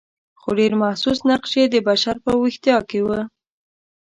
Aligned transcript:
خو 0.41 0.49
ډېر 0.59 0.71
محسوس 0.83 1.19
نقش 1.29 1.51
یې 1.59 1.65
د 1.69 1.75
بشر 1.87 2.15
په 2.25 2.31
ویښتیا 2.41 2.77
کې 2.89 2.99
و. 3.05 3.07